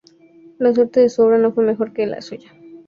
[0.57, 2.51] La suerte de su obra no fue mejor que la suya.